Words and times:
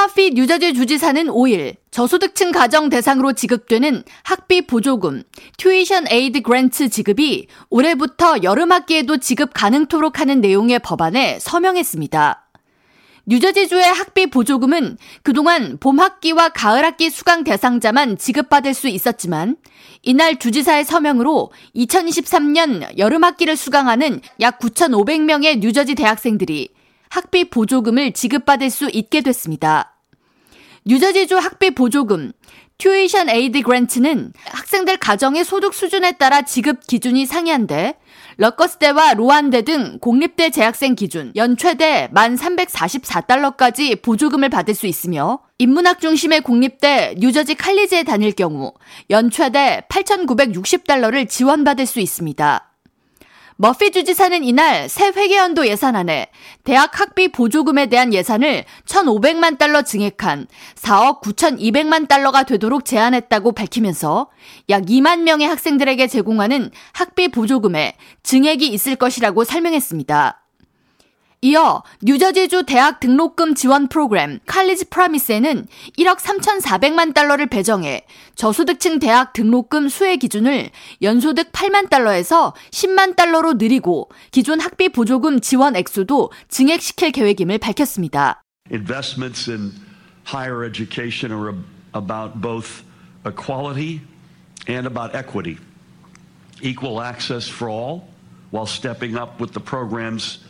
머피 0.00 0.30
뉴저지 0.30 0.72
주지사는 0.72 1.26
5일 1.26 1.76
저소득층 1.90 2.52
가정 2.52 2.88
대상으로 2.88 3.34
지급되는 3.34 4.02
학비 4.22 4.66
보조금, 4.66 5.22
Tuition 5.58 6.06
Aid 6.08 6.40
Grant 6.40 6.88
지급이 6.88 7.48
올해부터 7.68 8.42
여름 8.42 8.72
학기에도 8.72 9.18
지급 9.18 9.50
가능토록 9.52 10.18
하는 10.18 10.40
내용의 10.40 10.78
법안에 10.78 11.38
서명했습니다. 11.38 12.48
뉴저지주의 13.26 13.84
학비 13.84 14.28
보조금은 14.30 14.96
그동안 15.22 15.76
봄 15.78 16.00
학기와 16.00 16.48
가을 16.48 16.82
학기 16.82 17.10
수강 17.10 17.44
대상자만 17.44 18.16
지급받을 18.16 18.72
수 18.72 18.88
있었지만 18.88 19.58
이날 20.00 20.38
주지사의 20.38 20.86
서명으로 20.86 21.52
2023년 21.76 22.96
여름 22.96 23.22
학기를 23.22 23.54
수강하는 23.54 24.22
약 24.40 24.60
9,500명의 24.60 25.58
뉴저지 25.58 25.94
대학생들이 25.94 26.70
학비 27.10 27.50
보조금을 27.50 28.12
지급받을 28.12 28.70
수 28.70 28.88
있게 28.90 29.20
됐습니다. 29.20 29.96
뉴저지주 30.86 31.36
학비 31.36 31.72
보조금, 31.74 32.32
Tuition 32.78 33.28
Aid 33.28 33.60
Grant는 33.60 34.32
학생들 34.46 34.96
가정의 34.96 35.44
소득 35.44 35.74
수준에 35.74 36.12
따라 36.12 36.42
지급 36.42 36.86
기준이 36.86 37.26
상이한데 37.26 37.96
럿거스대와 38.38 39.14
로완대 39.14 39.62
등 39.62 39.98
공립대 40.00 40.48
재학생 40.48 40.94
기준 40.94 41.30
연 41.36 41.58
최대 41.58 42.08
1,344달러까지 42.14 44.00
보조금을 44.00 44.48
받을 44.48 44.74
수 44.74 44.86
있으며 44.86 45.40
인문학 45.58 46.00
중심의 46.00 46.40
공립대 46.40 47.16
뉴저지 47.18 47.54
칼리지에 47.54 48.04
다닐 48.04 48.32
경우 48.32 48.72
연 49.10 49.30
최대 49.30 49.82
8,960달러를 49.90 51.28
지원받을 51.28 51.84
수 51.84 52.00
있습니다. 52.00 52.69
머피 53.62 53.90
주지사는 53.90 54.42
이날 54.42 54.88
새 54.88 55.08
회계연도 55.08 55.66
예산안에 55.66 56.30
대학 56.64 56.98
학비 56.98 57.28
보조금에 57.28 57.90
대한 57.90 58.14
예산을 58.14 58.64
1,500만 58.86 59.58
달러 59.58 59.82
증액한 59.82 60.46
4억 60.76 61.20
9,200만 61.20 62.08
달러가 62.08 62.44
되도록 62.44 62.86
제안했다고 62.86 63.52
밝히면서 63.52 64.30
약 64.70 64.84
2만 64.84 65.24
명의 65.24 65.46
학생들에게 65.46 66.06
제공하는 66.06 66.70
학비 66.94 67.28
보조금에 67.28 67.96
증액이 68.22 68.66
있을 68.66 68.96
것이라고 68.96 69.44
설명했습니다. 69.44 70.39
이어 71.42 71.82
뉴저지주 72.02 72.64
대학 72.66 73.00
등록금 73.00 73.54
지원 73.54 73.88
프로그램 73.88 74.40
칼리지 74.44 74.90
프라미스에는 74.90 75.66
1억 75.96 76.18
3,400만 76.18 77.14
달러를 77.14 77.46
배정해 77.46 78.04
저소득층 78.34 78.98
대학 78.98 79.32
등록금 79.32 79.88
수혜 79.88 80.16
기준을 80.16 80.68
연소득 81.00 81.50
8만 81.52 81.88
달러에서 81.88 82.52
10만 82.72 83.16
달러로 83.16 83.54
늘리고 83.54 84.10
기존 84.30 84.60
학비 84.60 84.90
보조금 84.90 85.40
지원 85.40 85.76
액수도 85.76 86.30
증액시킬 86.48 87.12
계획임을 87.12 87.56
밝혔습니다. 87.56 88.42
Investments 88.70 89.50
in 89.50 89.72
higher 90.26 90.62
education 90.62 91.32
are 91.32 91.54
about 91.94 92.42
both 92.42 92.84
equality 93.24 94.02
and 94.68 94.86
about 94.86 95.16
equity. 95.16 95.56
Equal 96.60 97.00
access 97.00 97.48
for 97.50 97.70
all 97.70 98.02
while 98.50 98.66
stepping 98.66 99.16
up 99.16 99.40
with 99.40 99.54
the 99.54 99.64
programs 99.64 100.49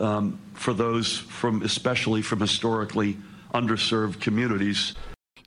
um, 0.00 0.38
for 0.54 0.74
those 0.74 1.18
from, 1.18 1.62
especially 1.62 2.22
from 2.22 2.40
historically 2.40 3.16
underserved 3.54 4.20
communities. 4.20 4.94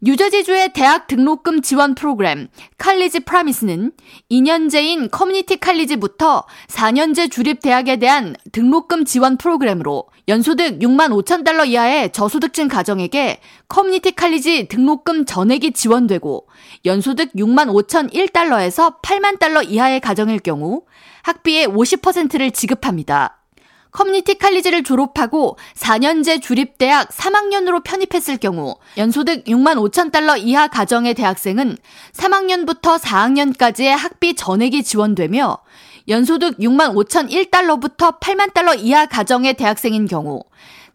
뉴저지주의 0.04 0.74
대학 0.74 1.08
등록금 1.08 1.62
지원 1.62 1.96
프로그램 1.96 2.50
칼리지 2.78 3.22
프라미스는 3.22 3.94
2년제인 4.30 5.10
커뮤니티 5.10 5.56
칼리지부터 5.56 6.44
4년제 6.68 7.32
주립 7.32 7.62
대학에 7.62 7.96
대한 7.96 8.36
등록금 8.52 9.06
지원 9.06 9.38
프로그램으로 9.38 10.10
연소득 10.28 10.80
6만 10.80 11.12
5천 11.12 11.46
달러 11.46 11.64
이하의 11.64 12.12
저소득층 12.12 12.68
가정에게 12.68 13.40
community 13.70 14.12
college 14.12 14.68
등록금 14.68 15.24
전액이 15.24 15.72
지원되고 15.72 16.50
연소득 16.84 17.32
6만 17.32 17.70
5천 17.70 18.12
1달러에서 18.14 19.02
8만 19.02 19.40
달러 19.40 19.64
이하의 19.64 20.02
가정일 20.02 20.40
경우 20.40 20.84
학비의 21.22 21.68
50%를 21.68 22.52
지급합니다. 22.52 23.43
커뮤니티 23.94 24.40
칼리지를 24.40 24.84
졸업하고 24.84 25.58
4년제 25.76 26.42
주립대학 26.42 27.10
3학년으로 27.10 27.84
편입했을 27.84 28.38
경우 28.38 28.76
연소득 28.98 29.46
6만 29.46 29.78
5천 29.78 30.12
달러 30.12 30.36
이하 30.36 30.68
가정의 30.68 31.14
대학생은 31.14 31.78
3학년부터 32.14 33.00
4학년까지의 33.00 33.90
학비 33.90 34.34
전액이 34.34 34.84
지원되며 34.84 35.60
연소득 36.08 36.58
6만 36.58 36.96
5천 36.96 37.30
1달러부터 37.30 38.20
8만 38.20 38.54
달러 38.54 38.74
이하 38.74 39.06
가정의 39.06 39.54
대학생인 39.54 40.08
경우 40.08 40.44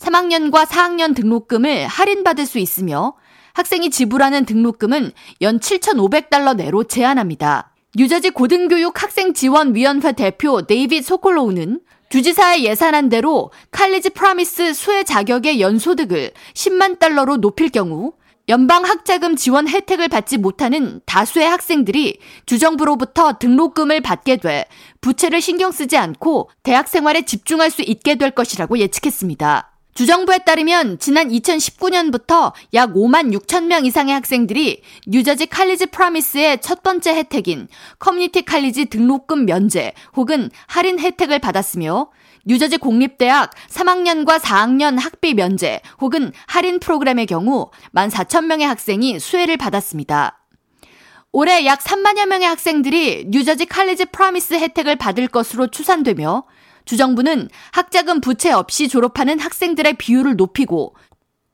3학년과 0.01 0.67
4학년 0.67 1.15
등록금을 1.15 1.87
할인받을 1.87 2.47
수 2.47 2.59
있으며 2.59 3.15
학생이 3.55 3.91
지불하는 3.91 4.45
등록금은 4.45 5.13
연 5.41 5.61
7,500달러 5.61 6.57
내로 6.57 6.85
제한합니다. 6.85 7.73
뉴저지 7.97 8.31
고등교육 8.31 9.03
학생지원위원회 9.03 10.13
대표 10.13 10.63
데이빗 10.63 11.05
소콜로우는 11.05 11.81
주지사의 12.11 12.65
예산안 12.65 13.09
대로 13.09 13.51
College 13.71 14.11
Promise 14.11 14.73
수혜 14.73 15.05
자격의 15.05 15.61
연소득을 15.61 16.33
10만 16.55 16.99
달러로 16.99 17.37
높일 17.37 17.69
경우 17.69 18.13
연방 18.49 18.85
학자금 18.85 19.37
지원 19.37 19.69
혜택을 19.69 20.09
받지 20.09 20.39
못하는 20.39 21.03
다수의 21.05 21.47
학생들이 21.47 22.19
주정부로부터 22.47 23.39
등록금을 23.39 24.01
받게 24.01 24.37
돼 24.37 24.65
부채를 25.03 25.43
신경 25.43 25.71
쓰지 25.71 25.99
않고 25.99 26.51
대학 26.63 26.89
생활에 26.89 27.23
집중할 27.23 27.71
수 27.71 27.83
있게 27.83 28.15
될 28.15 28.31
것이라고 28.31 28.79
예측했습니다. 28.79 29.78
주정부에 29.99 30.39
따르면 30.47 31.01
지난 31.01 31.29
2019년부터 31.29 32.53
약 32.73 32.93
5만 32.95 33.37
6천 33.37 33.65
명 33.65 33.85
이상의 33.85 34.15
학생들이 34.15 34.81
뉴저지 35.09 35.47
칼리지 35.47 35.87
프라미스의 35.87 36.61
첫 36.61 36.85
번째 36.85 37.17
혜택인 37.17 37.67
community 37.99 38.43
college 38.43 38.85
등록금 38.85 39.45
면제 39.45 39.93
혹은 40.15 40.53
할인 40.69 41.01
혜택을 41.01 41.41
받았으며 41.41 42.13
뉴저지 42.47 42.77
공립대학 42.77 43.51
3학년과 43.71 44.39
4학년 44.39 45.01
학비 45.01 45.35
면제 45.35 45.81
혹은 46.01 46.31
할인 46.47 46.79
프로그램의 46.79 47.27
경우 47.27 47.73
1만 47.93 48.09
4천 48.09 48.45
명의 48.45 48.69
학생이 48.69 49.19
수혜를 49.19 49.57
받았습니다. 49.57 50.45
올해 51.33 51.67
약 51.67 51.81
3만여 51.81 52.27
명의 52.27 52.47
학생들이 52.47 53.25
뉴저지 53.31 53.67
칼리지 53.67 54.05
프라미스 54.13 54.55
혜택을 54.55 54.95
받을 54.95 55.27
것으로 55.27 55.67
추산되며 55.67 56.45
주정부는 56.89 57.51
학자금 57.73 58.23
부채 58.23 58.51
없이 58.51 58.89
졸업하는 58.89 59.39
학생들의 59.39 59.99
비율을 59.99 60.37
높이고 60.37 60.97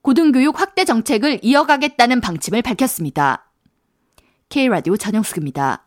고등교육 0.02 0.60
확대 0.60 0.84
정책을 0.84 1.40
이어가겠다는 1.42 2.20
방침을 2.20 2.62
밝혔습니다. 2.62 3.50
K라디오 4.48 4.96
전영숙입니다. 4.96 5.83